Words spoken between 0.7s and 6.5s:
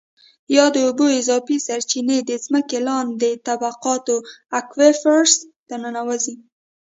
د اوبو اضافي سرچېنې د ځمکې لاندې طبقاتو Aquifers ته ننوځي.